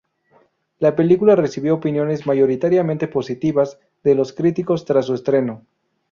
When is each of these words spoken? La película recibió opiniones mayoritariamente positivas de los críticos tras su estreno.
La 0.79 0.95
película 0.95 1.35
recibió 1.35 1.75
opiniones 1.75 2.25
mayoritariamente 2.25 3.07
positivas 3.07 3.77
de 4.03 4.15
los 4.15 4.33
críticos 4.33 4.83
tras 4.83 5.05
su 5.05 5.13
estreno. 5.13 5.63